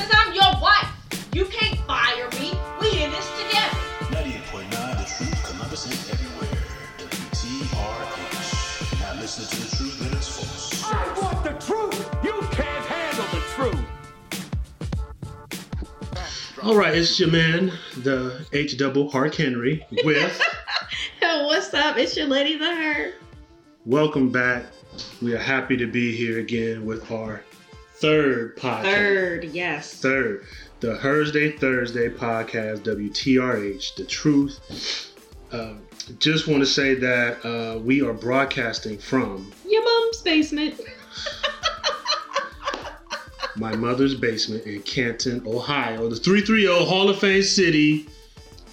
[0.00, 0.88] Because I'm your wife.
[1.34, 2.58] You can't fire me.
[2.80, 3.76] We in this together.
[4.08, 6.56] 98.9 The Truth, Columbus and everywhere.
[6.96, 8.40] WTRH.
[8.98, 10.82] Now listen to the truth and its false.
[10.90, 12.08] I want the truth.
[12.24, 13.84] You can't handle the truth.
[16.62, 20.40] All right, it's your man, the H double Hark Henry, with
[21.20, 21.98] What's up?
[21.98, 23.12] It's your lady the her.
[23.84, 24.64] welcome back.
[25.20, 27.44] We are happy to be here again with our
[28.00, 28.82] third podcast.
[28.82, 29.94] Third, yes.
[29.94, 30.44] Third,
[30.80, 35.12] the Thursday Thursday podcast, WTRH, the truth.
[35.52, 35.74] Uh,
[36.18, 40.80] just want to say that uh, we are broadcasting from Your mom's basement.
[43.56, 48.06] my mother's basement in Canton, Ohio, the 330 Hall of Fame city,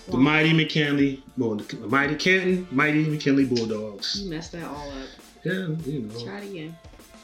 [0.07, 4.21] the mighty McKinley, well, the mighty Canton, mighty McKinley Bulldogs.
[4.21, 5.07] You messed that all up.
[5.43, 6.77] Yeah, you know, Try it again.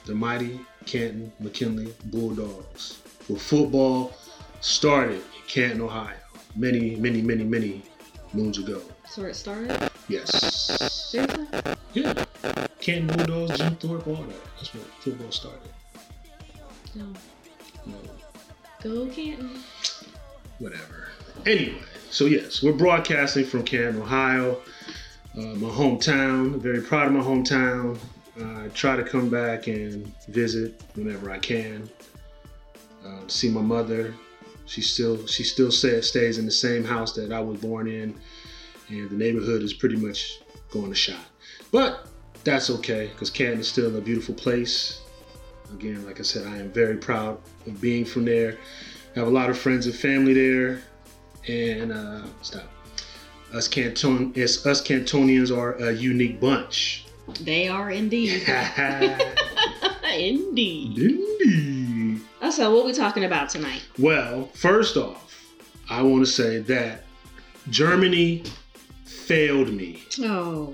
[0.05, 2.99] the mighty Canton McKinley Bulldogs.
[3.27, 4.13] Where football
[4.61, 6.15] started in Canton, Ohio,
[6.55, 7.83] many, many, many, many
[8.33, 8.81] moons ago.
[9.07, 9.89] So where it started?
[10.09, 10.29] Yes.
[11.11, 11.47] Seriously?
[11.93, 12.25] Yeah.
[12.79, 14.35] Canton Bulldogs, Jim Thorpe, all that.
[14.57, 15.61] That's where football started.
[16.95, 17.07] No.
[17.85, 17.95] No,
[18.83, 19.59] Go Canton.
[20.59, 21.07] whatever.
[21.45, 24.57] Anyway, so yes, we're broadcasting from Canton, Ohio,
[25.37, 26.57] uh, my hometown.
[26.59, 27.97] Very proud of my hometown.
[28.41, 31.89] I try to come back and visit whenever I can.
[33.05, 34.13] Uh, see my mother.
[34.65, 38.15] She still she still stays in the same house that I was born in,
[38.89, 40.39] and the neighborhood is pretty much
[40.71, 41.25] going to shot.
[41.71, 42.07] But
[42.43, 45.01] that's okay because Canton is still a beautiful place.
[45.73, 48.57] Again, like I said, I am very proud of being from there.
[49.15, 50.81] I have a lot of friends and family there,
[51.47, 52.69] and uh, stop.
[53.53, 57.05] Us Canton, us Cantonians are a unique bunch.
[57.41, 58.43] They are indeed.
[60.13, 60.97] indeed.
[60.97, 62.21] Indeed.
[62.41, 63.81] Oh, so what we talking about tonight?
[63.97, 65.45] Well, first off,
[65.89, 67.05] I want to say that
[67.69, 68.43] Germany
[69.05, 70.03] failed me.
[70.21, 70.73] Oh,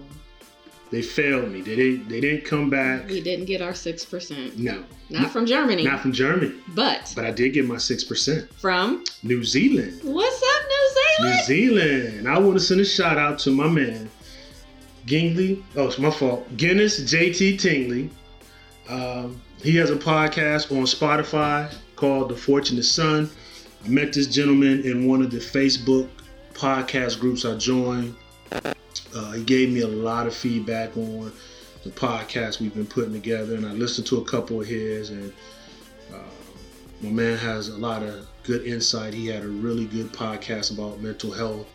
[0.92, 1.62] They failed me.
[1.62, 2.10] They didn't.
[2.10, 3.08] They didn't come back.
[3.08, 4.58] we didn't get our 6%.
[4.58, 8.52] No, Not from Germany, not from Germany, but but I did get my six percent.
[8.56, 10.00] from New Zealand.
[10.04, 11.36] what's up, New Zealand?
[11.38, 12.28] New Zealand.
[12.28, 14.10] I want to send a shout out to my man,
[15.10, 15.64] Gingley.
[15.76, 16.46] Oh, it's my fault.
[16.56, 18.12] Guinness JT Tingley.
[18.88, 23.28] Um, he has a podcast on Spotify called The Fortunate Son.
[23.84, 26.08] I met this gentleman in one of the Facebook
[26.54, 28.16] podcast groups I joined.
[28.52, 31.32] Uh, he gave me a lot of feedback on
[31.84, 35.10] the podcast we've been putting together, and I listened to a couple of his.
[35.10, 35.34] And
[36.14, 36.20] uh,
[37.02, 39.16] my man has a lot of good insight.
[39.16, 41.68] He had a really good podcast about mental health,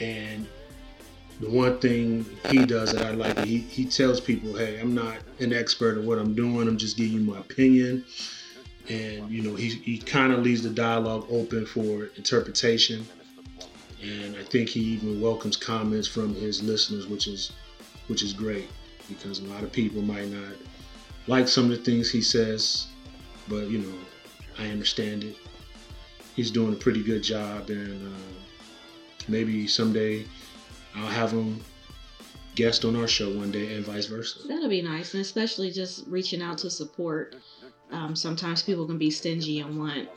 [0.00, 0.46] and
[1.40, 5.18] the one thing he does that I like, he, he tells people, "Hey, I'm not
[5.38, 6.66] an expert at what I'm doing.
[6.66, 8.04] I'm just giving you my opinion."
[8.88, 13.06] And you know, he he kind of leaves the dialogue open for interpretation.
[14.02, 17.52] And I think he even welcomes comments from his listeners, which is
[18.08, 18.68] which is great
[19.08, 20.54] because a lot of people might not
[21.26, 22.88] like some of the things he says,
[23.48, 23.94] but you know,
[24.58, 25.36] I understand it.
[26.34, 28.18] He's doing a pretty good job, and uh,
[29.28, 30.24] maybe someday
[30.98, 31.60] I'll have him
[32.54, 34.40] guest on our show one day, and vice versa.
[34.48, 37.36] That'll be nice, and especially just reaching out to support.
[37.90, 40.08] Um, sometimes people can be stingy and want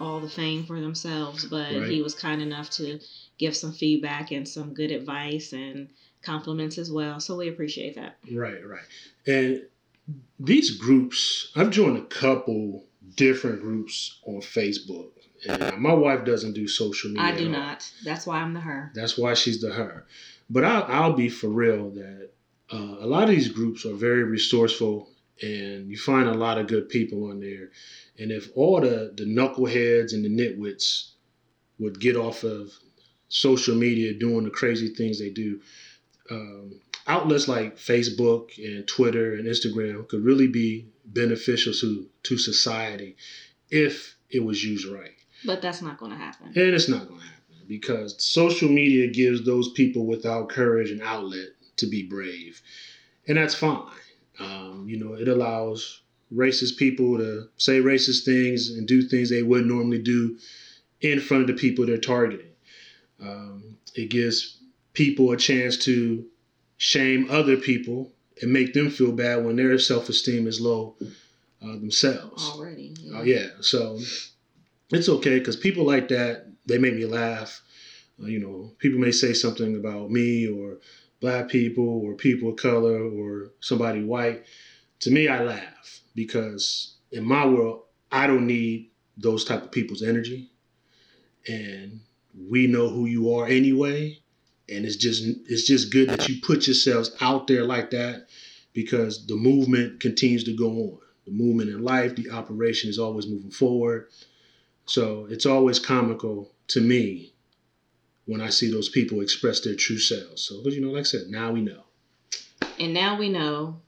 [0.00, 1.90] all the fame for themselves, but Right.
[1.90, 3.00] he was kind enough to
[3.36, 5.88] give some feedback and some good advice and
[6.22, 7.18] compliments as well.
[7.20, 8.16] So we appreciate that.
[8.32, 8.84] Right, right.
[9.26, 9.62] And
[10.38, 15.10] these groups, I've joined a couple different groups on Facebook.
[15.46, 17.24] And my wife doesn't do social media.
[17.24, 17.90] I do not.
[18.04, 18.90] That's why I'm the her.
[18.94, 20.06] That's why she's the her.
[20.50, 22.30] But I'll, I'll be for real that
[22.72, 25.08] uh, a lot of these groups are very resourceful
[25.40, 27.70] and you find a lot of good people on there.
[28.18, 31.10] And if all the, the knuckleheads and the nitwits
[31.78, 32.72] would get off of
[33.28, 35.60] social media doing the crazy things they do,
[36.30, 43.16] um, outlets like Facebook and Twitter and Instagram could really be beneficial to, to society
[43.70, 45.14] if it was used right.
[45.44, 46.48] But that's not going to happen.
[46.48, 47.38] And it's not going to happen
[47.68, 52.60] because social media gives those people without courage an outlet to be brave.
[53.26, 53.82] And that's fine.
[54.40, 56.00] Um, you know, it allows
[56.34, 60.38] racist people to say racist things and do things they wouldn't normally do
[61.00, 62.50] in front of the people they're targeting.
[63.20, 64.58] Um, it gives
[64.92, 66.24] people a chance to
[66.76, 70.94] shame other people and make them feel bad when their self esteem is low
[71.62, 72.44] uh, themselves.
[72.54, 72.94] Already.
[73.14, 73.98] Oh yeah, so
[74.90, 77.62] it's okay because people like that they make me laugh.
[78.22, 80.78] Uh, you know, people may say something about me or
[81.20, 84.44] black people or people of color or somebody white.
[85.00, 90.02] To me, I laugh because in my world, I don't need those type of people's
[90.02, 90.50] energy,
[91.46, 92.00] and
[92.48, 94.18] we know who you are anyway.
[94.70, 98.26] And it's just it's just good that you put yourselves out there like that
[98.72, 100.98] because the movement continues to go on.
[101.24, 104.08] The movement in life, the operation is always moving forward.
[104.88, 107.34] So it's always comical to me
[108.24, 110.42] when I see those people express their true selves.
[110.42, 111.82] So, you know, like I said, now we know.
[112.78, 113.80] And now we know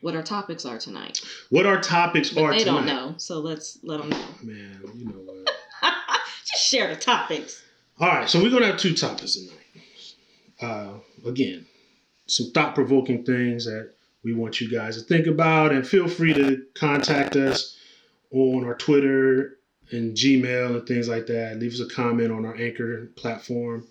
[0.00, 1.20] what our topics are tonight.
[1.50, 2.74] What our topics But are they tonight.
[2.74, 4.34] don't know, so let's let them know.
[4.42, 5.48] Man, you know what?
[6.44, 7.62] Just share the topics.
[8.00, 9.54] All right, so we're gonna have two topics tonight.
[10.60, 10.94] Uh,
[11.28, 11.66] again,
[12.26, 13.92] some thought-provoking things that
[14.24, 17.76] we want you guys to think about, and feel free to contact us
[18.32, 19.57] on our Twitter
[19.90, 21.58] and Gmail and things like that.
[21.58, 23.86] Leave us a comment on our Anchor platform.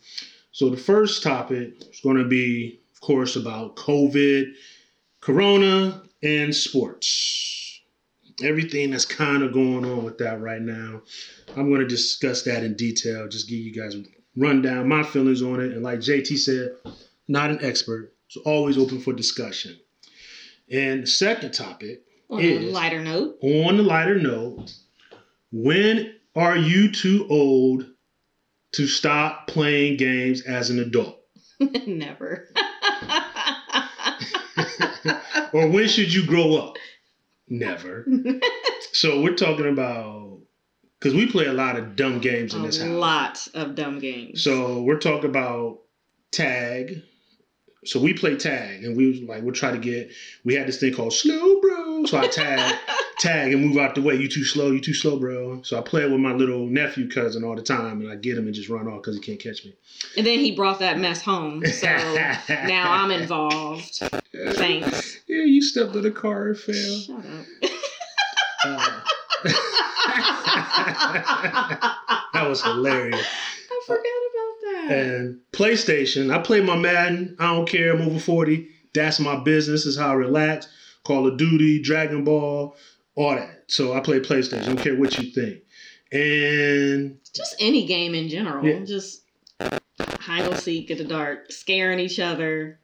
[0.52, 4.54] So the first topic is going to be, of course, about COVID,
[5.22, 7.82] Corona, and sports.
[8.44, 11.02] Everything that's kind of going on with that right now.
[11.56, 14.04] I'm going to discuss that in detail, just give you guys a
[14.36, 15.74] rundown, my feelings on it.
[15.74, 16.76] And like JT said,
[17.28, 19.80] not an expert, so always open for discussion.
[20.72, 24.74] And the second topic, On It a lighter note, on the lighter note,
[25.52, 27.86] when are you too old
[28.74, 31.20] to stop playing games as an adult?
[31.88, 32.50] never.
[35.54, 36.76] or when should you grow up?
[37.48, 38.06] Never.
[38.98, 40.40] So we're talking about
[41.00, 42.88] because we play a lot of dumb games in a this house.
[42.88, 44.44] A lot of dumb games.
[44.44, 45.82] So we're talking about
[46.32, 47.04] tag.
[47.86, 50.12] So we play tag, and we like we'll try to get.
[50.44, 51.56] We had this thing called slow.
[52.07, 52.75] So I tag,
[53.19, 54.15] tag, and move out the way.
[54.15, 54.71] You too slow.
[54.71, 55.62] You too slow, bro.
[55.63, 58.38] So I play it with my little nephew cousin all the time, and I get
[58.38, 59.74] him and just run off because he can't catch me.
[60.15, 61.65] and then he brought that mess home.
[61.65, 61.88] So
[62.50, 64.01] now I'm involved.
[64.54, 65.19] Thanks.
[65.27, 66.74] Yeah, you stepped on the car and fell.
[66.74, 67.45] Shut up.
[68.63, 69.01] Uh,
[72.33, 73.25] that was hilarious.
[73.69, 74.92] I forgot about that.
[74.98, 77.36] And PlayStation, I play my Madden.
[77.39, 77.94] I don't care.
[77.94, 78.68] I'm over 40.
[78.94, 79.86] That's my business.
[79.86, 80.68] Is how I relax.
[81.07, 82.75] Call of Duty, Dragon Ball,
[83.15, 83.63] all that.
[83.68, 84.63] So I play PlayStation.
[84.63, 85.59] I don't care what you think.
[86.12, 88.65] And Just any game in general.
[88.65, 88.83] Yeah.
[88.83, 89.24] Just
[89.59, 92.80] hide and seek in the dark, scaring each other.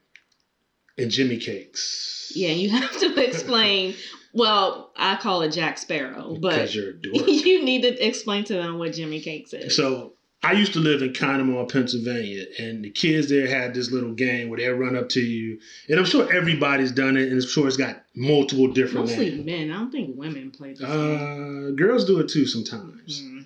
[0.97, 2.31] and Jimmy Cakes.
[2.33, 3.95] Yeah, you have to explain.
[4.33, 7.27] well, I call it Jack Sparrow, but you're a dork.
[7.27, 9.75] you need to explain to them what Jimmy Cakes is.
[9.75, 10.13] So
[10.45, 14.50] I used to live in Connemara, Pennsylvania, and the kids there had this little game
[14.50, 17.66] where they run up to you, and I'm sure everybody's done it, and I'm sure
[17.66, 19.45] it's got multiple different Mostly names.
[19.45, 19.72] men.
[19.72, 20.90] I don't think women play this game.
[20.90, 23.22] Uh, girls do it too sometimes.
[23.22, 23.45] Mm.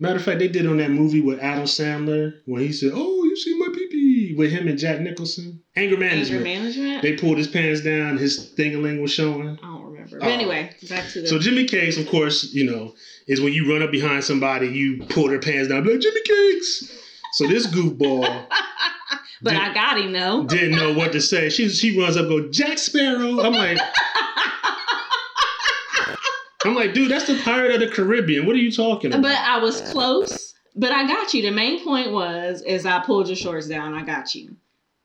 [0.00, 3.22] Matter of fact, they did on that movie with Adam Sandler when he said, "Oh,
[3.24, 5.60] you see my pee pee," with him and Jack Nicholson.
[5.76, 6.42] Anger Anger management.
[6.42, 7.02] management?
[7.02, 9.48] They pulled his pants down, his thingaling was showing.
[9.50, 10.16] I don't remember.
[10.16, 10.20] Oh.
[10.20, 11.28] But anyway, back to the.
[11.28, 12.94] So Jimmy Cakes, of course, you know,
[13.26, 16.20] is when you run up behind somebody, you pull their pants down, be like Jimmy
[16.22, 17.00] Cakes.
[17.32, 18.20] So this goofball
[19.42, 20.44] but did- I got him though.
[20.44, 21.48] didn't know what to say.
[21.50, 23.40] She she runs up, go Jack Sparrow.
[23.40, 23.78] I'm like,
[26.64, 28.46] I'm like, dude, that's the Pirate of the Caribbean.
[28.46, 29.22] What are you talking about?
[29.22, 30.54] But I was close.
[30.76, 31.42] But I got you.
[31.42, 33.94] The main point was is I pulled your shorts down.
[33.94, 34.56] I got you.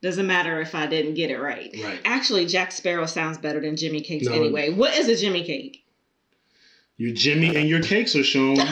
[0.01, 1.75] Doesn't matter if I didn't get it right.
[1.83, 1.99] right.
[2.05, 4.33] Actually, Jack Sparrow sounds better than Jimmy Cakes No.
[4.33, 4.69] anyway.
[4.71, 5.83] What is a Jimmy Cake?
[6.99, 8.59] Your Jimmy and your cakes are shown.
[8.61, 8.67] Are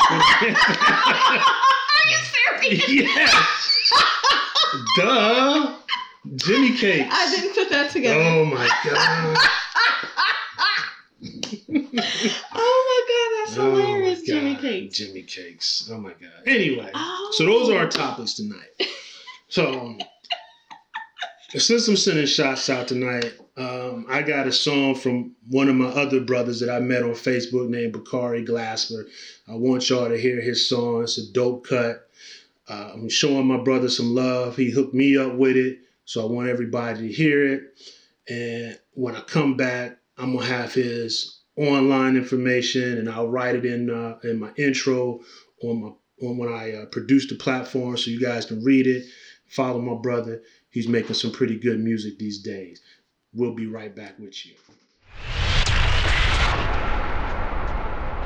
[2.06, 2.18] you
[2.68, 2.90] serious?
[2.90, 3.92] yes.
[4.98, 5.78] Duh.
[6.36, 7.10] Jimmy cakes.
[7.10, 8.20] I didn't put that together.
[8.22, 9.38] Oh my god.
[11.70, 14.26] Oh my god, that's Oh, hilarious, God.
[14.28, 14.98] Jimmy Cakes.
[14.98, 15.90] Jimmy cakes.
[15.92, 16.30] Oh my god.
[16.46, 17.30] Anyway, Oh.
[17.34, 18.88] so those are our topics tonight.
[19.50, 19.98] So
[21.62, 25.88] since I'm sending shots out tonight, um, I got a song from one of my
[25.88, 29.06] other brothers that I met on Facebook named Bakari Glasper.
[29.48, 31.04] I want y'all to hear his song.
[31.04, 32.08] It's a dope cut.
[32.68, 34.58] Uh, I'm showing my brother some love.
[34.58, 37.62] He hooked me up with it, so I want everybody to hear it.
[38.30, 43.66] And when I come back, I'm gonna have his online information, and I'll write it
[43.66, 45.22] in uh, in my intro
[45.64, 45.92] on my
[46.28, 49.06] on when I uh, produce the platform, so you guys can read it.
[49.48, 50.42] Follow my brother.
[50.70, 52.82] He's making some pretty good music these days.
[53.34, 54.54] We'll be right back with you.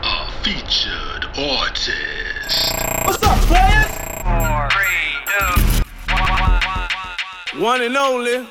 [0.04, 2.74] A featured artist.
[3.06, 4.02] What's up, players?
[7.62, 8.48] One and only.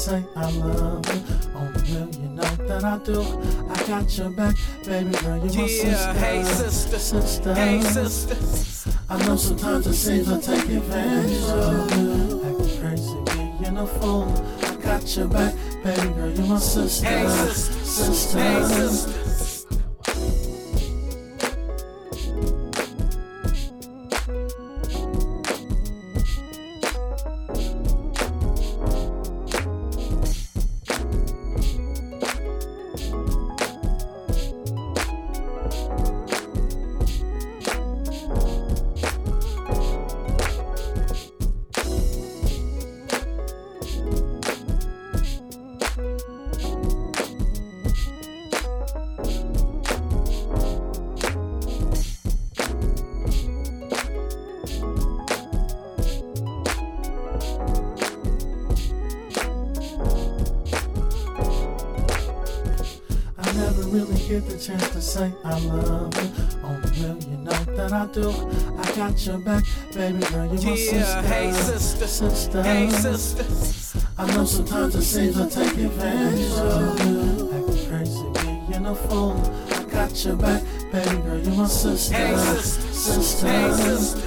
[0.00, 1.56] Say I love you.
[1.58, 3.20] On the real, you know that I do.
[3.68, 6.12] I got your back, baby girl, you're my Yeah, sister.
[6.14, 7.54] hey sister, sister.
[7.54, 8.90] hey sister.
[9.10, 12.44] I know sometimes it seems I take advantage of you.
[12.46, 14.32] Acting crazy, being a fool.
[14.62, 15.54] I got your back,
[15.84, 17.06] baby girl, you're my sister.
[17.06, 18.38] Hey sister, sister.
[18.38, 19.29] hey sister.
[71.40, 72.62] Hey sister, sister.
[72.62, 73.44] hey sister.
[74.18, 77.50] I know sometimes it seems I take advantage of you.
[77.54, 79.40] Acting crazy, being a fool.
[79.72, 82.14] I got your back, baby girl, you're my sister.
[82.14, 83.46] Hey sister, sister.
[83.46, 84.26] hey sister.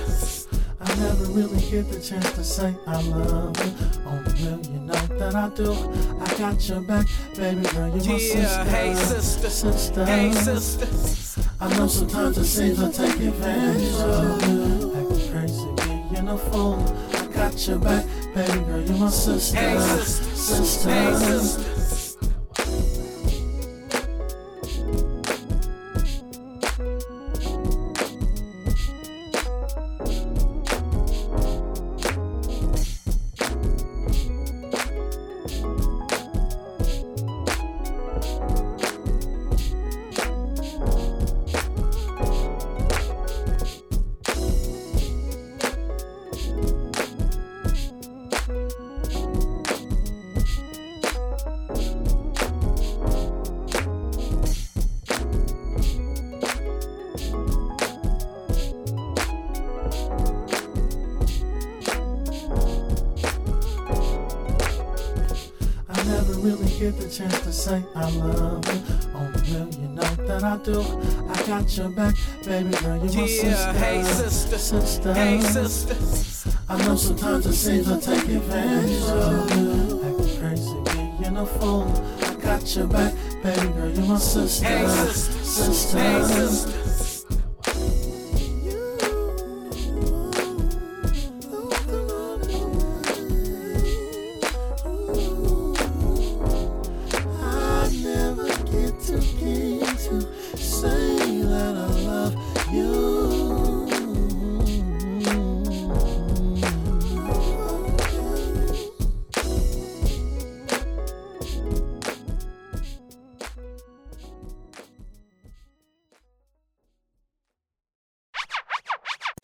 [0.82, 3.74] I never really get the chance to say I love you.
[4.06, 5.72] Oh, Only the real, you know that I do.
[6.20, 8.40] I got your back, baby girl, you're my sister.
[8.40, 10.06] Yeah, hey sister, sister.
[10.06, 10.88] hey sister.
[11.62, 14.94] I know sometimes it seems I take advantage of you.
[14.96, 15.83] Acting crazy,
[16.24, 16.80] being a fool.
[17.14, 19.58] I got your back, baby girl, you're my sister.
[19.58, 20.90] Hey sister, sister.
[20.90, 21.73] hey sister.
[67.14, 68.82] Chance to say I love you.
[69.14, 70.82] Oh, On the real, you know that I do.
[71.30, 73.74] I got your back, baby girl, you're my sister.
[73.74, 75.14] Hey sister, sister.
[75.14, 76.50] hey sister.
[76.68, 80.02] I know sometimes it seems I take advantage of you.
[80.04, 81.86] Acting crazy, being a fool.
[82.24, 84.66] I got your back, baby girl, you're my sister.
[84.66, 86.00] Hey sister, sister.
[86.00, 86.83] hey sister.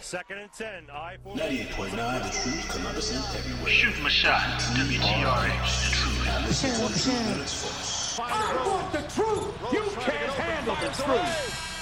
[0.10, 3.72] Second and ten, I for 98.9 The Truth, Columbus and everywhere.
[3.72, 4.60] Shoot my shot.
[4.74, 6.54] WTRH, the
[6.98, 8.20] truth.
[8.20, 9.54] I want the truth.
[9.72, 11.76] You can't handle the truth.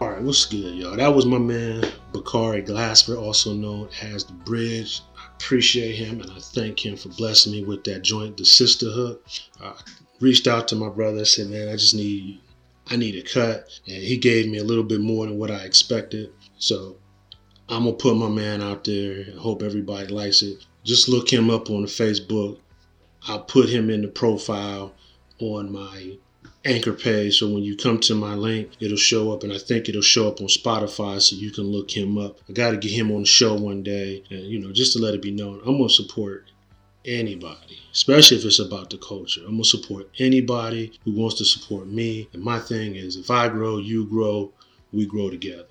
[0.00, 0.94] All right, what's good, y'all?
[0.94, 5.00] That was my man Bakari Glasper, also known as the Bridge.
[5.18, 9.18] I appreciate him and I thank him for blessing me with that joint, the Sisterhood.
[9.60, 9.72] I
[10.20, 12.38] reached out to my brother, said, "Man, I just need,
[12.88, 15.64] I need a cut," and he gave me a little bit more than what I
[15.64, 16.30] expected.
[16.58, 16.96] So
[17.68, 19.26] I'm gonna put my man out there.
[19.34, 20.64] I hope everybody likes it.
[20.84, 22.58] Just look him up on Facebook.
[23.26, 24.94] I'll put him in the profile
[25.40, 26.18] on my
[26.64, 29.88] anchor page so when you come to my link it'll show up and i think
[29.88, 32.90] it'll show up on spotify so you can look him up i got to get
[32.90, 35.60] him on the show one day and you know just to let it be known
[35.60, 36.50] i'm going to support
[37.06, 39.40] anybody especially if it's about the culture.
[39.48, 42.28] I'm to support anybody who wants to support me.
[42.34, 44.52] And my thing is if i grow you grow
[44.92, 45.64] we grow together.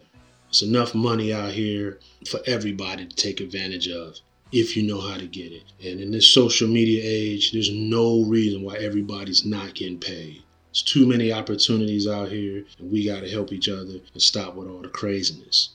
[0.47, 4.17] There's enough money out here for everybody to take advantage of
[4.51, 5.63] if you know how to get it.
[5.83, 10.41] And in this social media age there's no reason why everybody's not getting paid.
[10.69, 14.55] There's too many opportunities out here, and we got to help each other and stop
[14.55, 15.69] with all the craziness.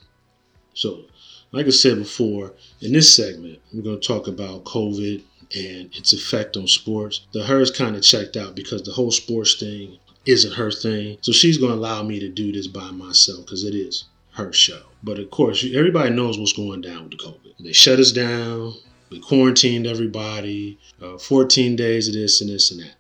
[0.75, 1.05] So,
[1.53, 5.23] like I said before, in this segment, we're going to talk about COVID
[5.55, 7.27] and its effect on sports.
[7.33, 11.19] The hers kind of checked out because the whole sports thing isn't her thing.
[11.23, 14.05] So she's going to allow me to do this by myself because it is.
[14.33, 14.83] her show.
[15.03, 17.55] But of course, everybody knows what's going down with the COVID.
[17.59, 18.75] They shut us down.
[19.11, 20.79] We quarantined everybody.
[21.03, 22.95] Uh, 14 days of this and this and that.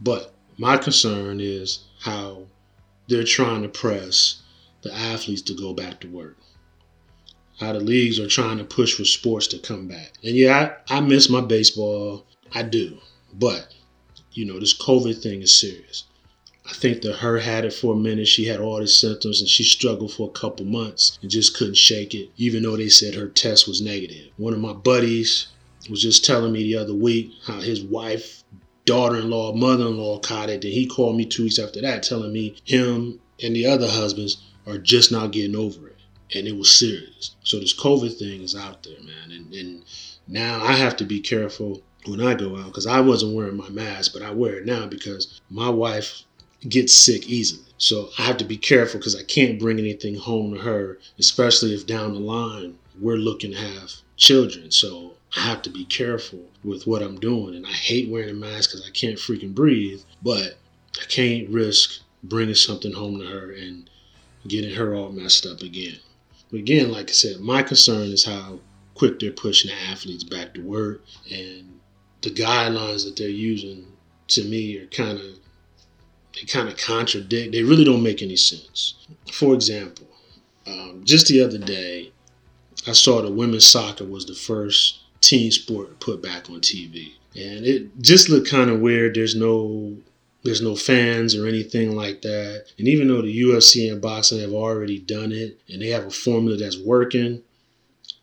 [0.00, 2.42] But my concern is how
[3.08, 4.42] they're trying to press
[4.82, 6.36] the athletes to go back to work.
[7.58, 10.12] How the leagues are trying to push for sports to come back.
[10.22, 12.24] And yeah, I, I miss my baseball.
[12.52, 12.98] I do.
[13.34, 13.74] But,
[14.32, 16.04] you know, this COVID thing is serious.
[16.68, 18.28] I think that her had it for a minute.
[18.28, 21.76] She had all the symptoms and she struggled for a couple months and just couldn't
[21.76, 24.30] shake it, even though they said her test was negative.
[24.36, 25.48] One of my buddies
[25.88, 28.44] was just telling me the other week how his wife,
[28.84, 30.64] daughter in law, mother in law caught it.
[30.64, 34.42] And he called me two weeks after that telling me him and the other husbands
[34.66, 35.96] are just not getting over it.
[36.34, 37.34] And it was serious.
[37.42, 39.30] So this COVID thing is out there, man.
[39.30, 39.84] And, and
[40.26, 43.68] now I have to be careful when I go out because I wasn't wearing my
[43.70, 46.22] mask, but I wear it now because my wife
[46.68, 47.64] gets sick easily.
[47.78, 51.74] So I have to be careful because I can't bring anything home to her, especially
[51.74, 54.70] if down the line we're looking to have children.
[54.70, 57.54] So I have to be careful with what I'm doing.
[57.54, 60.58] And I hate wearing a mask because I can't freaking breathe, but
[61.00, 63.88] I can't risk bringing something home to her and
[64.46, 65.98] getting her all messed up again.
[66.50, 68.60] But again, like I said, my concern is how
[68.94, 71.78] quick they're pushing the athletes back to work and
[72.22, 73.86] the guidelines that they're using
[74.28, 75.38] to me are kind of
[76.34, 77.52] they kind of contradict.
[77.52, 78.94] They really don't make any sense.
[79.32, 80.06] For example,
[80.66, 82.12] um, just the other day,
[82.86, 87.64] I saw that women's soccer was the first team sport put back on TV, and
[87.64, 89.14] it just looked kind of weird.
[89.14, 89.96] There's no
[90.48, 92.64] there's no fans or anything like that.
[92.78, 96.10] And even though the UFC and boxing have already done it and they have a
[96.10, 97.42] formula that's working,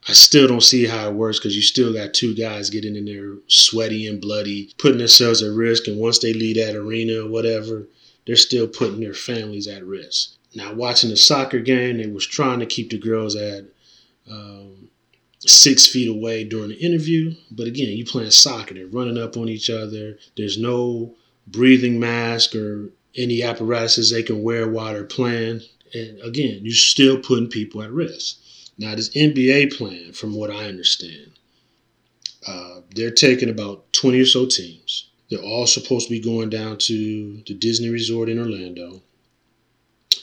[0.08, 3.06] I still don't see how it works because you still got two guys getting in
[3.06, 5.88] there sweaty and bloody, putting themselves at risk.
[5.88, 7.88] And once they leave that arena or whatever,
[8.26, 10.32] they're still putting their families at risk.
[10.56, 13.66] Now, watching the soccer game, they was trying to keep the girls at
[14.30, 14.90] um,
[15.42, 17.36] six feet away during the interview.
[17.52, 20.18] But again, you playing soccer, they're running up on each other.
[20.36, 21.16] There's no
[21.48, 25.62] breathing mask or any apparatuses they can wear while they're playing.
[25.94, 28.38] And again, you're still putting people at risk.
[28.78, 31.32] Now, this NBA plan, from what I understand,
[32.46, 35.10] uh, they're taking about 20 or so teams.
[35.30, 39.02] They're all supposed to be going down to the Disney Resort in Orlando.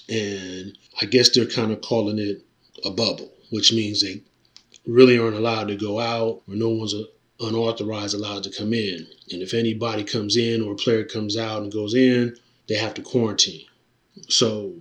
[0.08, 2.44] And I guess they're kind of calling it
[2.84, 4.22] a bubble, which means they
[4.86, 6.94] really aren't allowed to go out or no one's
[7.42, 9.06] unauthorized allowed to come in.
[9.30, 12.36] And if anybody comes in or a player comes out and goes in,
[12.68, 13.66] they have to quarantine.
[14.28, 14.74] So,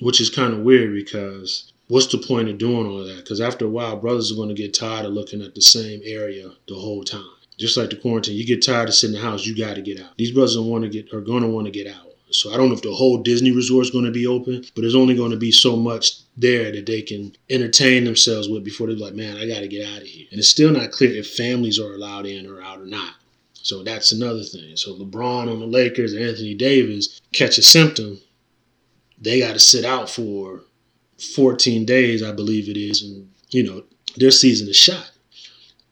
[0.00, 3.16] which is kind of weird because what's the point of doing all that?
[3.16, 6.00] Because after a while, brothers are going to get tired of looking at the same
[6.04, 7.30] area the whole time.
[7.58, 9.82] Just like the quarantine, you get tired of sitting in the house, you got to
[9.82, 10.16] get out.
[10.18, 12.12] These brothers want to get are going to want to get out.
[12.38, 14.82] So I don't know if the whole Disney resort is going to be open, but
[14.82, 18.86] there's only going to be so much there that they can entertain themselves with before
[18.86, 20.26] they're like, man, I got to get out of here.
[20.30, 23.14] And it's still not clear if families are allowed in or out or not.
[23.54, 24.76] So that's another thing.
[24.76, 28.20] So LeBron on the Lakers, Anthony Davis catch a symptom,
[29.20, 30.62] they got to sit out for
[31.34, 33.82] 14 days, I believe it is, and you know
[34.16, 35.10] their season is shot.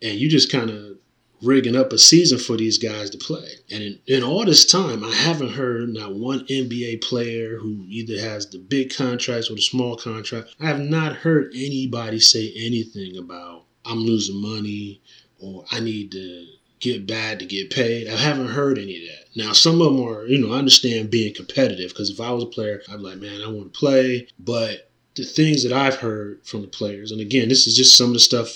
[0.03, 0.99] And you just kind of
[1.45, 3.49] rigging up a season for these guys to play.
[3.71, 8.21] And in, in all this time, I haven't heard not one NBA player who either
[8.21, 10.55] has the big contracts or the small contract.
[10.61, 15.01] I have not heard anybody say anything about I'm losing money
[15.41, 16.47] or I need to
[16.81, 18.09] get bad to get paid.
[18.09, 19.45] I haven't heard any of that.
[19.45, 22.45] Now, some of them are, you know, I understand being competitive because if I was
[22.45, 24.29] a player, I'd be like, man, I want to play.
[24.39, 28.09] But the things that I've heard from the players, and again, this is just some
[28.09, 28.49] of the stuff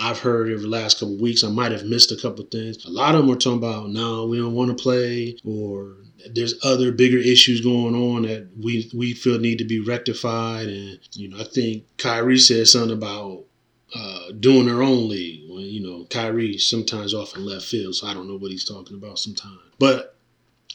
[0.00, 1.42] I've heard over the last couple of weeks.
[1.42, 2.84] I might have missed a couple things.
[2.84, 5.96] A lot of them are talking about, no, we don't want to play, or
[6.32, 10.68] there's other bigger issues going on that we we feel need to be rectified.
[10.68, 13.44] And you know, I think Kyrie said something about
[13.94, 15.42] uh, doing their own league.
[15.48, 18.96] You know, Kyrie sometimes off in left field, so I don't know what he's talking
[18.96, 19.60] about sometimes.
[19.78, 20.15] But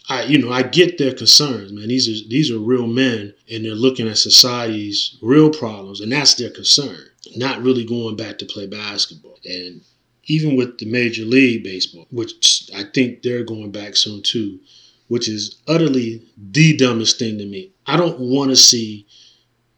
[0.10, 1.88] I, you know, I get their concerns, man.
[1.88, 6.36] These are these are real men, and they're looking at society's real problems, and that's
[6.36, 7.06] their concern.
[7.36, 9.82] Not really going back to play basketball, and
[10.26, 14.60] even with the Major League Baseball, which I think they're going back soon too,
[15.08, 17.72] which is utterly the dumbest thing to me.
[17.86, 19.06] I don't want to see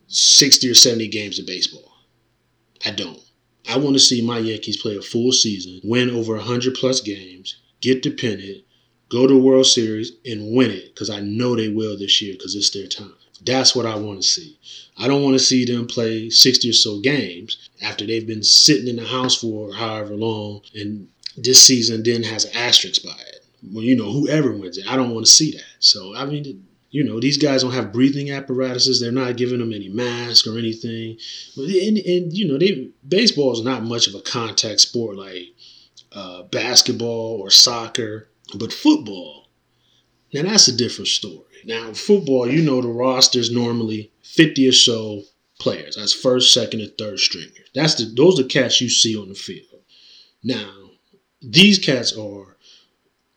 [0.07, 1.91] sixty or seventy games of baseball.
[2.85, 3.19] I don't.
[3.67, 7.55] I want to see my Yankees play a full season, win over 100 plus games,
[7.79, 8.63] get the pennant,
[9.13, 12.55] go to World Series and win it because I know they will this year because
[12.55, 13.13] it's their time.
[13.45, 14.57] That's what I want to see.
[14.97, 18.87] I don't want to see them play 60 or so games after they've been sitting
[18.87, 23.45] in the house for however long and this season then has an asterisk by it.
[23.71, 25.63] Well, you know, whoever wins it, I don't want to see that.
[25.79, 28.99] So, I mean, you know, these guys don't have breathing apparatuses.
[28.99, 31.17] They're not giving them any mask or anything.
[31.57, 35.53] And, and you know, they baseball is not much of a contact sport like
[36.11, 39.47] uh, basketball or soccer, but football.
[40.33, 41.45] Now that's a different story.
[41.65, 45.23] Now football, you know, the roster's normally fifty or so
[45.59, 45.95] players.
[45.95, 47.69] That's first, second, and third stringers.
[47.73, 49.81] That's the those are the cats you see on the field.
[50.43, 50.89] Now
[51.41, 52.57] these cats are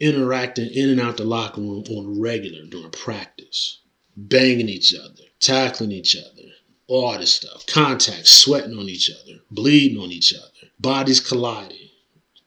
[0.00, 3.80] interacting in and out the locker room on regular during practice,
[4.16, 6.48] banging each other, tackling each other,
[6.86, 11.88] all this stuff, contact, sweating on each other, bleeding on each other, bodies colliding,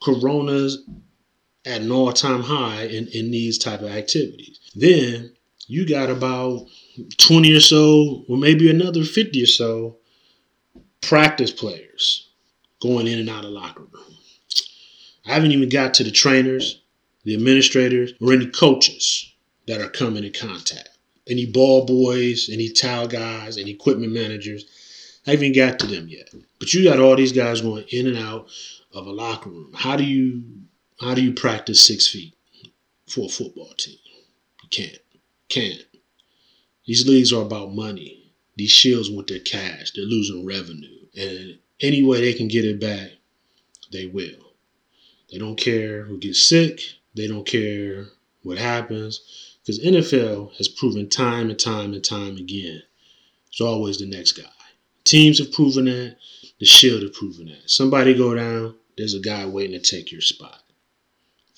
[0.01, 0.84] coronas
[1.65, 4.60] at an all-time high in, in these type of activities.
[4.76, 5.34] Then
[5.67, 6.67] you got about
[7.17, 9.98] 20 or so, or maybe another 50 or so
[11.02, 12.30] practice players
[12.82, 14.17] going in and out of locker room.
[15.26, 16.82] I haven't even got to the trainers,
[17.24, 19.32] the administrators, or any coaches
[19.67, 20.89] that are coming in contact.
[21.28, 24.65] Any ball boys, any towel guys, any equipment managers.
[25.28, 26.34] I haven't got to them yet.
[26.60, 28.48] But you got all these guys going in and out
[28.93, 29.72] of a locker room.
[29.76, 30.43] How do you
[31.00, 32.36] how do you practice six feet
[33.08, 33.98] for a football team?
[34.64, 35.00] You can't.
[35.48, 35.86] Can't.
[36.86, 38.32] These leagues are about money.
[38.58, 39.92] These shields want their cash.
[39.92, 41.06] They're losing revenue.
[41.16, 43.12] And any way they can get it back,
[43.92, 44.54] they will.
[45.32, 46.82] They don't care who gets sick.
[47.16, 48.08] They don't care
[48.44, 49.22] what happens.
[49.62, 52.82] Because NFL has proven time and time and time again,
[53.50, 54.50] it's always the next guy.
[55.04, 56.18] Teams have proven that.
[56.60, 57.70] The Shield have proven that.
[57.70, 60.59] Somebody go down, there's a guy waiting to take your spot.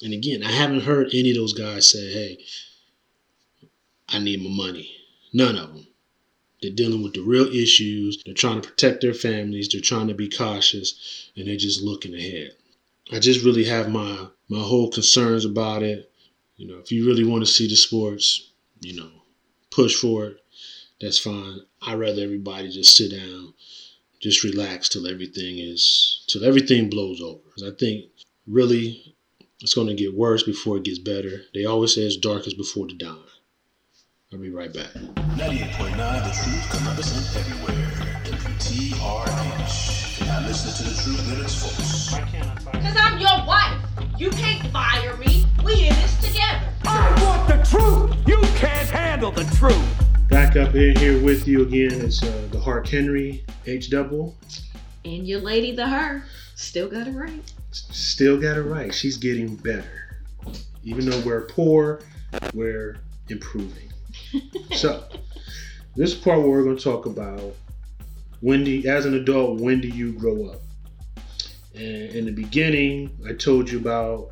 [0.02, 2.38] And again, I haven't heard any of those guys say, hey,
[4.10, 4.96] I need my money.
[5.34, 5.88] None of them.
[6.62, 8.22] They're dealing with the real issues.
[8.24, 9.70] They're trying to protect their families.
[9.70, 12.52] They're trying to be cautious, and they're just looking ahead.
[13.12, 16.12] I just really have my my whole concerns about it.
[16.58, 19.10] You know, if you really want to see the sports, you know,
[19.72, 20.38] push for it.
[21.00, 21.62] That's fine.
[21.82, 23.56] I'd rather everybody just sit down,
[24.20, 27.42] just relax till everything is till everything blows over.
[27.66, 28.06] I think
[28.46, 29.11] really
[29.62, 31.44] it's going to get worse before it gets better.
[31.54, 33.24] They always say it's darkest before the dawn.
[34.34, 34.94] I'll be right back.
[34.94, 37.92] 98.9 The Truth, Columbus, and everywhere.
[38.24, 40.20] WTRH.
[40.20, 42.12] You're not to the truth, then it's false.
[42.12, 42.82] Why can't I fire you?
[42.82, 43.82] Cause I'm your wife.
[44.18, 45.46] You can't fire me.
[45.64, 46.66] We in this together.
[46.86, 48.16] I want the truth.
[48.28, 49.78] You can't handle the truth.
[50.30, 52.02] Back up in here with you again.
[52.02, 54.36] It's uh, the Hark Henry H double.
[55.06, 56.24] And your lady, the her,
[56.56, 57.44] still got it right.
[57.72, 58.94] Still got it right.
[58.94, 60.20] She's getting better.
[60.84, 62.02] Even though we're poor,
[62.54, 62.98] we're
[63.30, 63.92] improving.
[64.76, 65.06] so,
[65.96, 67.56] this part where we're going to talk about
[68.42, 70.62] when do, as an adult, when do you grow up?
[71.76, 74.32] And in the beginning, I told you about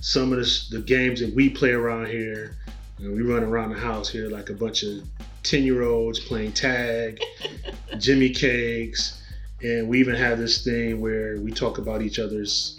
[0.00, 2.56] some of the, the games that we play around here.
[2.98, 5.02] You know, we run around the house here like a bunch of
[5.42, 7.20] 10 year olds playing tag,
[7.98, 9.19] Jimmy Cakes,
[9.62, 12.78] and we even have this thing where we talk about each other's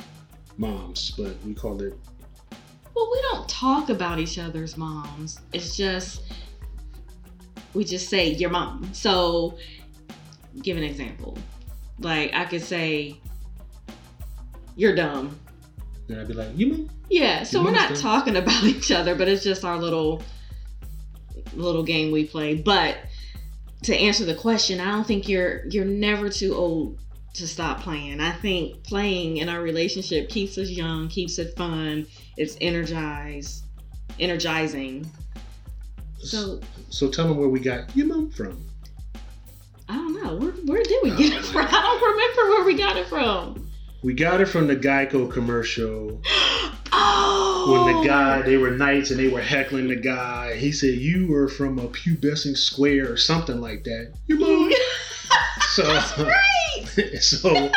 [0.58, 1.94] moms, but we call it
[2.96, 5.40] Well, we don't talk about each other's moms.
[5.54, 6.24] It's just
[7.74, 8.90] we just say your mom.
[8.94, 9.58] So,
[10.62, 11.38] give an example.
[12.00, 13.20] Like I could say,
[14.76, 15.40] "You're dumb."
[16.12, 16.90] then I'd be like, you mom?
[17.10, 17.44] Yeah.
[17.44, 18.02] So we're not dumb.
[18.02, 20.22] talking about each other, but it's just our little
[21.54, 22.56] little game we play.
[22.56, 22.98] But
[23.84, 27.00] to answer the question, I don't think you're you're never too old
[27.34, 28.20] to stop playing.
[28.20, 32.06] I think playing in our relationship keeps us young, keeps it fun.
[32.38, 33.64] It's energized,
[34.20, 35.10] energizing.
[36.20, 38.64] So So tell them where we got your mom from.
[39.90, 40.36] I don't know.
[40.36, 41.66] Where, where did we get it from?
[41.68, 43.68] I don't remember where we got it from.
[44.04, 46.22] We got it from the Geico commercial
[46.94, 48.04] Oh, when the oh.
[48.06, 50.56] guy they were knights and they were heckling the guy.
[50.56, 54.14] He said you were from a pubescent square or something like that.
[54.28, 54.72] Your mom.
[55.76, 56.86] So right.
[57.22, 57.72] so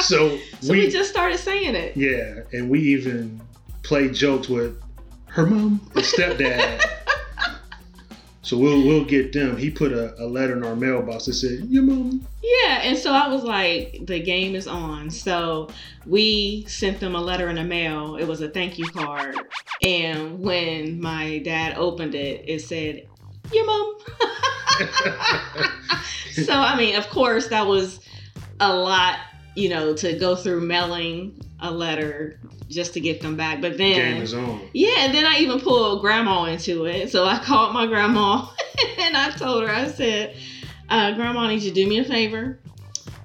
[0.00, 1.96] so So we, just started saying it.
[1.96, 3.40] yeah, and we even
[3.82, 4.80] played jokes with
[5.26, 6.82] her mom and stepdad.
[8.42, 9.56] So we'll we'll get them.
[9.56, 13.12] He put a, a letter in our mailbox that said, "Your mom." Yeah, and so
[13.12, 15.10] I was like, the game is on.
[15.10, 15.68] So
[16.06, 18.16] we sent them a letter in the mail.
[18.16, 19.36] It was a thank you card.
[19.80, 23.06] And when my dad opened it, it said,
[23.52, 23.96] Your mom.
[26.32, 28.00] so, I mean, of course, that was
[28.58, 29.20] a lot,
[29.54, 33.60] you know, to go through mailing a letter just to get them back.
[33.60, 33.94] But then.
[33.94, 34.60] Game is on.
[34.74, 37.10] Yeah, and then I even pulled grandma into it.
[37.10, 38.46] So I called my grandma
[38.98, 40.36] and I told her, I said,
[40.90, 42.58] uh, Grandma, I need you to do me a favor.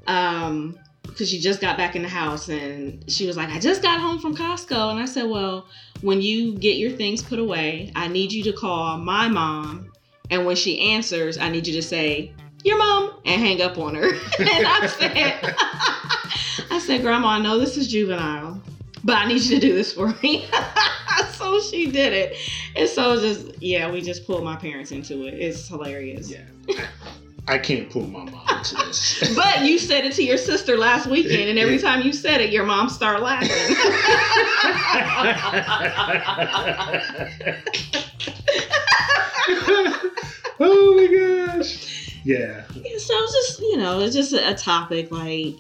[0.08, 3.82] Um, because she just got back in the house and she was like, I just
[3.82, 4.92] got home from Costco.
[4.92, 5.66] And I said, Well,
[6.02, 9.92] when you get your things put away, I need you to call my mom.
[10.30, 13.96] And when she answers, I need you to say, Your mom, and hang up on
[13.96, 14.10] her.
[14.40, 15.56] and I said,
[16.78, 18.62] I said, Grandma, I know this is juvenile,
[19.04, 20.46] but I need you to do this for me.
[21.32, 22.38] so she did it.
[22.76, 25.34] And so just, yeah, we just pulled my parents into it.
[25.34, 26.30] It's hilarious.
[26.30, 26.46] Yeah.
[27.48, 29.36] I, can't pull my mom into this.
[29.36, 32.52] But you said it to your sister last weekend, and every time you said it,
[32.52, 33.50] your mom started laughing.
[40.60, 41.08] oh my
[41.58, 42.14] gosh.
[42.24, 42.68] Yeah.
[42.68, 45.56] so it's just, you know, it's just a topic like,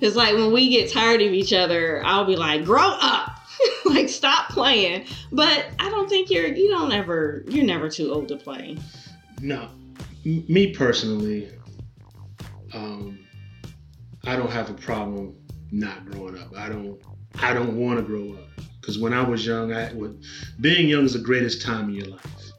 [0.00, 3.36] because like when we get tired of each other, I'll be like, grow up.
[3.84, 5.06] like stop playing.
[5.30, 8.78] But I don't think you're you don't ever you're never too old to play.
[9.40, 9.68] No.
[10.24, 11.50] M- me personally,
[12.72, 13.18] um,
[14.26, 15.36] I don't have a problem
[15.70, 16.56] not growing up.
[16.56, 17.00] I don't
[17.40, 20.24] I don't want to grow up because when I was young, I would
[20.60, 22.52] being young is the greatest time in your life.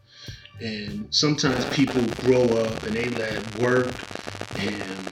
[0.60, 4.06] And sometimes people grow up and they let work
[4.60, 5.12] and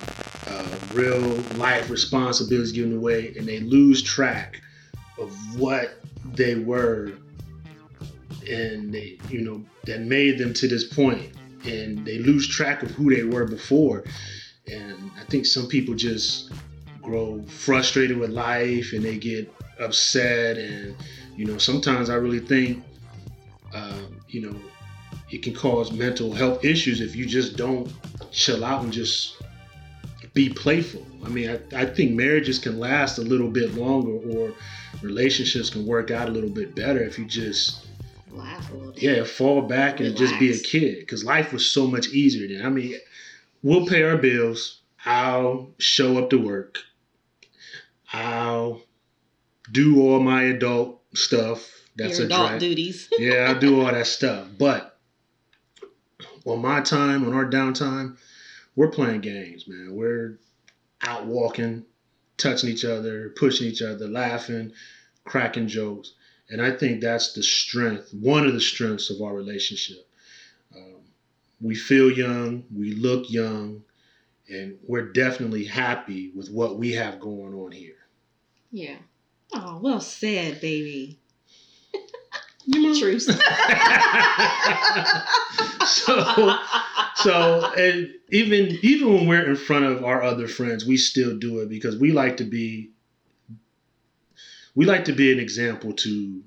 [0.91, 4.62] real life responsibilities get in the way, and they lose track
[5.17, 5.99] of what
[6.34, 7.13] they were,
[8.49, 11.34] and they you know that made them to this point,
[11.65, 14.04] and they lose track of who they were before.
[14.71, 16.52] And I think some people just
[17.02, 20.95] grow frustrated with life and they get upset and
[21.36, 22.84] you know sometimes i really think
[23.73, 24.56] um, you know
[25.32, 27.91] it can cause mental health issues if you just don't
[28.32, 29.38] chill out and just
[30.41, 31.06] be playful.
[31.25, 34.54] I mean i, I think marriages can last a little bit longer or
[35.02, 37.86] relationships can work out a little bit better if you just
[38.32, 38.93] Laugh a little.
[38.97, 42.65] yeah fall back and just be a kid because life was so much easier then.
[42.65, 42.93] I mean
[43.63, 44.80] we'll pay our bills.
[45.06, 46.78] I'll show up to work.
[48.13, 48.82] I'll
[49.71, 51.60] do all my adult stuff.
[51.97, 53.10] That's Your a adult duties.
[53.19, 54.47] yeah i'll do all that stuff.
[54.58, 54.97] But
[56.45, 58.15] on my time on our downtime
[58.79, 60.39] we're playing games man we're
[61.01, 61.83] out walking
[62.37, 64.71] touching each other pushing each other laughing
[65.25, 66.13] cracking jokes
[66.49, 70.07] and i think that's the strength one of the strengths of our relationship
[70.73, 71.01] um,
[71.59, 73.83] we feel young we look young
[74.47, 77.97] and we're definitely happy with what we have going on here
[78.71, 78.95] Yeah.
[79.53, 81.19] Oh, well said, baby.
[82.71, 83.25] Truce.
[85.86, 86.58] so
[87.15, 91.60] so and even even when we're in front of our other friends we still do
[91.60, 92.91] it because we like to be
[94.75, 96.43] we like to be an example to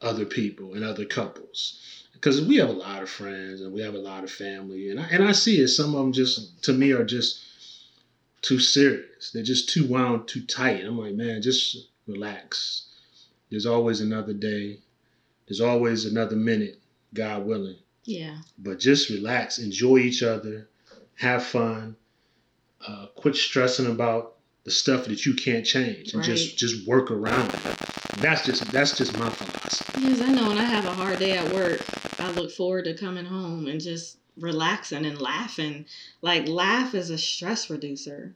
[0.00, 1.78] other people and other couples.
[2.12, 5.00] Because we have a lot of friends and we have a lot of family and
[5.00, 5.68] I, and I see it.
[5.68, 7.40] Some of them just to me are just
[8.42, 9.30] too serious.
[9.32, 10.84] They're just too wound too tight.
[10.84, 12.86] I'm like man just relax.
[13.50, 14.78] There's always another day
[15.58, 16.80] there's always another minute
[17.14, 18.38] god willing yeah.
[18.58, 20.68] but just relax, enjoy each other,
[21.16, 21.96] have fun,
[22.86, 27.52] uh, quit stressing about the stuff that you can't change, and just just work around
[27.52, 27.60] it.
[28.18, 30.02] That's just that's just my philosophy.
[30.02, 31.80] Yes, I know when I have a hard day at work,
[32.20, 35.86] I look forward to coming home and just relaxing and laughing.
[36.20, 38.34] Like laugh is a stress reducer.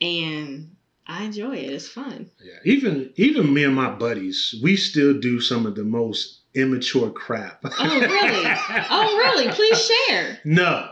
[0.00, 1.72] And I enjoy it.
[1.72, 2.30] It's fun.
[2.42, 7.10] Yeah, even even me and my buddies, we still do some of the most immature
[7.10, 7.60] crap.
[7.64, 8.44] Oh really?
[8.90, 9.52] oh really?
[9.52, 10.38] Please share.
[10.44, 10.90] No.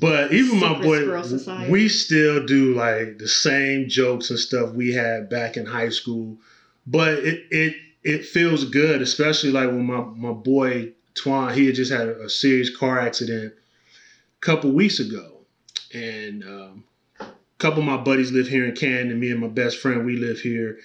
[0.00, 5.30] But even my boy, we still do like the same jokes and stuff we had
[5.30, 6.36] back in high school.
[6.86, 11.74] But it it it feels good, especially like when my, my boy Twan, he had
[11.74, 15.32] just had a, a serious car accident a couple weeks ago.
[15.94, 16.84] And um,
[17.20, 17.26] a
[17.58, 20.16] couple of my buddies live here in Canton, and me and my best friend, we
[20.16, 20.78] live here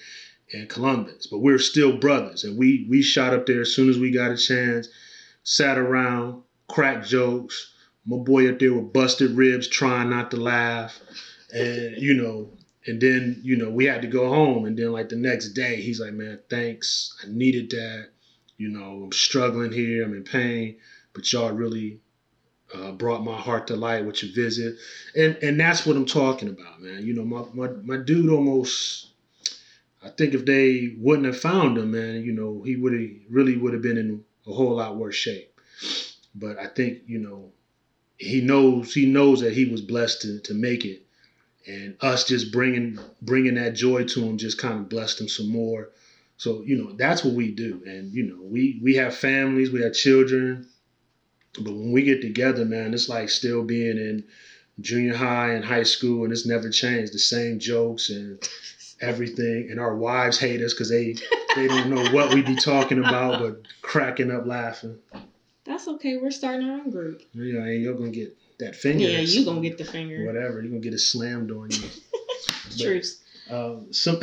[0.54, 1.26] in Columbus.
[1.26, 2.44] But we're still brothers.
[2.44, 4.88] And we we shot up there as soon as we got a chance,
[5.42, 7.72] sat around, cracked jokes.
[8.06, 11.00] My boy up there with busted ribs, trying not to laugh,
[11.52, 12.50] and you know,
[12.86, 15.80] and then you know we had to go home, and then like the next day,
[15.80, 18.10] he's like, "Man, thanks, I needed that.
[18.58, 20.76] You know, I'm struggling here, I'm in pain,
[21.12, 22.00] but y'all really
[22.74, 24.76] uh, brought my heart to light with your visit,
[25.16, 27.04] and and that's what I'm talking about, man.
[27.06, 29.10] You know, my my my dude almost.
[30.04, 33.56] I think if they wouldn't have found him, man, you know, he would have really
[33.56, 35.58] would have been in a whole lot worse shape.
[36.34, 37.52] But I think you know
[38.18, 41.02] he knows he knows that he was blessed to, to make it
[41.66, 45.48] and us just bringing bringing that joy to him just kind of blessed him some
[45.48, 45.90] more
[46.36, 49.82] so you know that's what we do and you know we we have families we
[49.82, 50.68] have children
[51.60, 54.24] but when we get together man it's like still being in
[54.80, 57.12] junior high and high school, and it's never changed.
[57.12, 58.42] The same jokes and
[59.04, 61.16] everything, and our wives hate us because they
[61.54, 64.98] they don't know what we be talking about, but cracking up laughing.
[65.64, 66.16] That's okay.
[66.16, 67.22] We're starting our own group.
[67.32, 69.04] Yeah, and you're gonna get that finger.
[69.04, 70.24] Yeah, you're gonna get the finger.
[70.24, 70.60] whatever.
[70.60, 71.88] You're gonna get it slammed on you.
[72.78, 73.20] Truth.
[73.50, 74.20] Um, some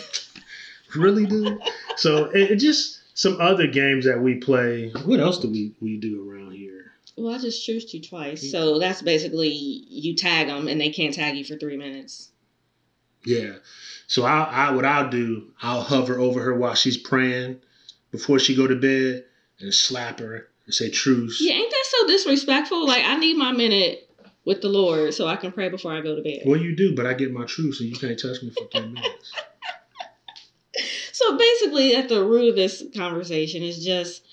[0.96, 1.60] really, dude.
[1.96, 4.90] So it, it just some other games that we play.
[5.04, 6.92] What else do we we do around here?
[7.16, 11.14] Well, I just choose you twice, so that's basically you tag them and they can't
[11.14, 12.29] tag you for three minutes.
[13.24, 13.54] Yeah.
[14.06, 17.60] So I, I what I'll do, I'll hover over her while she's praying
[18.10, 19.24] before she go to bed
[19.60, 21.40] and slap her and say truce.
[21.40, 22.86] Yeah, ain't that so disrespectful?
[22.86, 24.08] Like I need my minute
[24.44, 26.40] with the Lord so I can pray before I go to bed.
[26.46, 28.88] Well, you do, but I get my truce, so you can't touch me for three
[28.88, 29.32] minutes.
[31.12, 34.24] So basically, at the root of this conversation is just,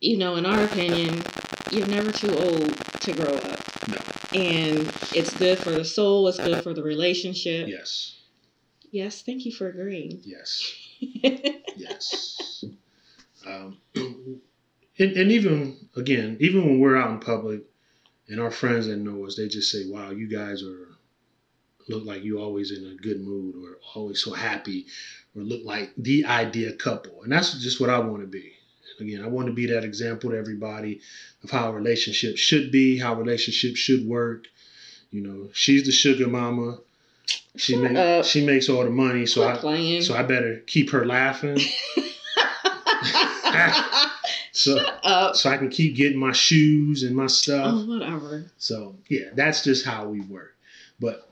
[0.00, 1.22] you know, in our opinion,
[1.70, 3.61] you're never too old to grow up.
[3.86, 3.98] No.
[4.34, 7.68] And it's good for the soul, it's good for the relationship.
[7.68, 8.18] Yes.
[8.90, 10.20] Yes, thank you for agreeing.
[10.24, 10.72] Yes.
[11.74, 12.64] Yes.
[13.46, 14.40] Um, and,
[14.98, 17.62] and even again, even when we're out in public,
[18.28, 20.88] and our friends that know us, they just say, "Wow, you guys are
[21.88, 24.86] look like you always in a good mood, or always so happy,
[25.34, 28.52] or look like the ideal couple." And that's just what I want to be.
[29.02, 31.00] Again, I want to be that example to everybody
[31.44, 34.46] of how a relationship should be, how relationships should work.
[35.10, 36.78] You know, she's the sugar mama.
[37.56, 38.24] She Shut up.
[38.24, 40.02] she makes all the money, so Quit I playing.
[40.02, 41.58] so I better keep her laughing.
[44.54, 44.78] So
[45.34, 47.74] so I can keep getting my shoes and my stuff.
[47.74, 48.46] oh, whatever.
[48.58, 50.54] So yeah, that's just how we work.
[51.00, 51.28] But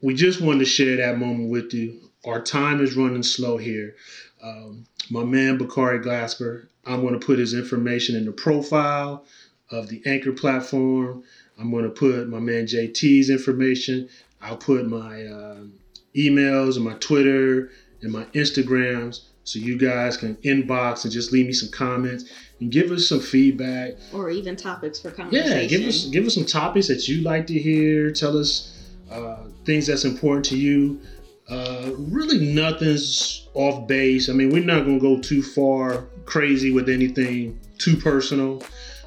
[0.00, 2.00] we just wanted to share that moment with you.
[2.24, 3.96] Our time is running slow here.
[4.42, 9.24] Um, my man Bakari Glasper, I'm going to put his information in the profile
[9.70, 11.22] of the Anchor platform.
[11.58, 14.08] I'm going to put my man JT's information.
[14.40, 15.74] I'll put my um
[16.16, 17.70] emails and my Twitter
[18.02, 22.70] and my Instagrams so you guys can inbox and just leave me some comments and
[22.70, 23.94] give us some feedback.
[24.12, 25.50] Or even topics for conversation.
[25.50, 28.10] Yeah, give us give us some topics that you like to hear.
[28.12, 31.00] Tell us uh, things that's important to you.
[31.48, 34.28] Uh, really, nothing's off base.
[34.28, 38.62] I mean, we're not gonna go too far crazy with anything too personal.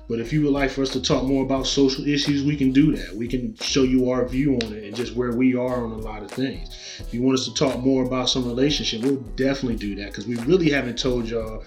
[0.08, 2.72] But if you would like for us to talk more about social issues, we can
[2.72, 3.16] do that.
[3.16, 5.98] We can show you our view on it and just where we are on a
[5.98, 6.70] lot of things.
[7.00, 10.28] If you want us to talk more about some relationship, we'll definitely do that because
[10.28, 11.64] we really haven't told y'all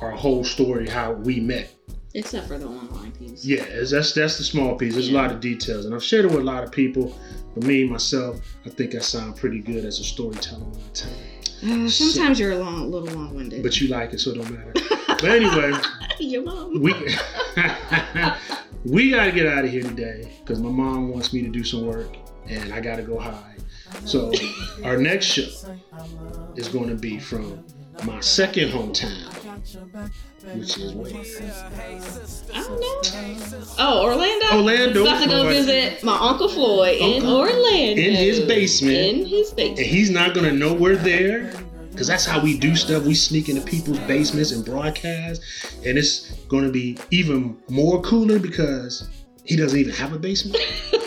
[0.00, 1.74] our whole story how we met.
[2.14, 3.44] Except for the online piece.
[3.44, 4.92] Yeah, it's- that's that's the small piece.
[4.94, 7.18] There's a lot of details, and I've shared it with a lot of people.
[7.54, 11.10] But me myself, I think I sound pretty good as a storyteller when I tell
[11.10, 11.48] it.
[11.64, 13.62] Uh, sometimes you're a long, little long-winded.
[13.62, 14.72] But you like it, so it don't matter.
[15.08, 15.72] but anyway,
[16.18, 16.80] Your mom.
[16.82, 16.92] we
[18.84, 21.86] we gotta get out of here today because my mom wants me to do some
[21.86, 22.16] work,
[22.48, 23.62] and I gotta go hide.
[24.04, 24.32] So
[24.84, 25.48] our next show
[26.56, 27.62] is going to be from
[28.04, 29.28] my second hometown,
[30.58, 33.64] which is where I don't know.
[33.78, 34.46] Oh, Orlando.
[34.56, 37.70] Orlando, About to go visit my uncle Floyd in Orlando.
[38.00, 38.96] in his basement.
[38.96, 39.78] In his basement.
[39.78, 41.52] and he's not gonna know we're there
[41.90, 43.04] because that's how we do stuff.
[43.04, 45.42] We sneak into people's basements and broadcast,
[45.84, 49.08] and it's gonna be even more cooler because
[49.44, 50.56] he doesn't even have a basement.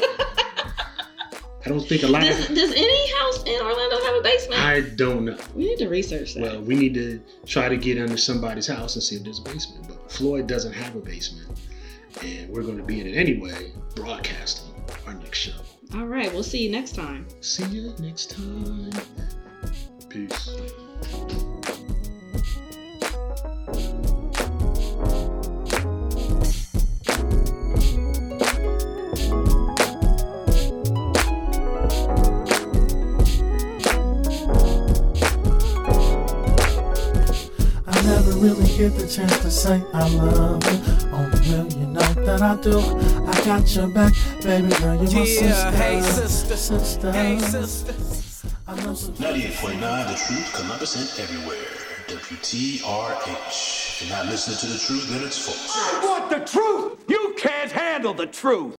[1.65, 2.21] I don't think a lot.
[2.21, 3.84] Does, Of, does any house in Orlando
[4.25, 4.61] basement?
[4.61, 5.37] I don't know.
[5.53, 6.43] we need to research that.
[6.43, 9.43] Well, we need to try to get under somebody's house and see if there's a
[9.43, 9.87] basement.
[9.87, 11.59] But Floyd doesn't have a basement,
[12.21, 14.73] and we're gonna be in it anyway, broadcasting
[15.05, 15.59] our next show.
[15.93, 17.27] All right, we'll see you next time.
[17.41, 18.91] See you next time.
[20.09, 20.49] Peace.
[38.35, 41.07] I never really get the chance to say I love you.
[41.11, 42.79] Oh, Only will you know that I do.
[42.79, 44.13] I got your back,
[44.43, 45.71] baby girl, you're my Yeah, sister.
[45.71, 47.11] hey sister, sister.
[47.13, 47.93] hey sister.
[48.67, 51.65] I know some 98.9 The Truth, Columbus, and everywhere.
[52.07, 54.01] WTRH.
[54.01, 55.71] If you're not listening to the truth, then it's false.
[55.73, 56.99] I want the truth.
[57.07, 58.73] You can't handle the truth.